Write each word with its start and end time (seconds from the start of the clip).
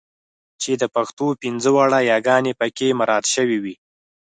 چې 0.61 0.71
د 0.81 0.83
پښتو 0.95 1.25
پنځه 1.41 1.69
واړه 1.75 1.99
یګانې 2.11 2.53
پکې 2.59 2.87
مراعات 2.99 3.25
شوې 3.33 3.57
وي. 3.63 3.75